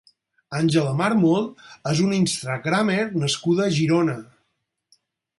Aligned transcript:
Àngela 0.59 0.93
Mármol 1.01 1.43
és 1.91 2.01
una 2.05 2.17
instagrammer 2.19 2.95
nascuda 3.25 3.67
a 3.67 3.75
Girona. 3.77 4.17